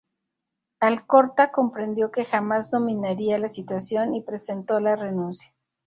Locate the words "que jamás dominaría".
2.09-3.37